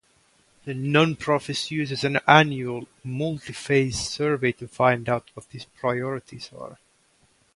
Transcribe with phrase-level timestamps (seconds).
[0.65, 6.79] The nonprofit uses an annual, multi-phase survey to find out what these priorities are.